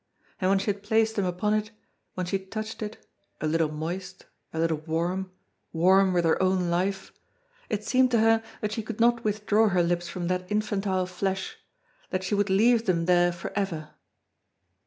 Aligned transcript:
And 0.39 0.49
when 0.49 0.57
she 0.57 0.71
had 0.73 0.81
placed 0.81 1.15
them 1.15 1.25
upon 1.25 1.53
it, 1.53 1.69
when 2.15 2.25
she 2.25 2.39
touched 2.39 2.81
it, 2.81 3.05
a 3.39 3.45
little 3.45 3.71
moist, 3.71 4.25
a 4.51 4.57
little 4.57 4.77
warm, 4.79 5.29
warm 5.73 6.11
with 6.11 6.25
her 6.25 6.41
own 6.41 6.71
life, 6.71 7.13
it 7.69 7.83
seemed 7.85 8.09
to 8.09 8.19
her 8.19 8.41
that 8.61 8.71
she 8.71 8.81
could 8.81 8.99
not 8.99 9.23
withdraw 9.23 9.69
her 9.69 9.83
lips 9.83 10.07
from 10.09 10.27
that 10.27 10.51
infantile 10.51 11.05
flesh, 11.05 11.57
that 12.09 12.23
she 12.23 12.33
would 12.33 12.49
leave 12.49 12.87
them 12.87 13.05
there 13.05 13.31
forever. 13.31 13.91